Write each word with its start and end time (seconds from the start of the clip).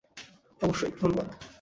অবশ্যই, 0.61 0.91
ধন্যবাদ। 1.01 1.27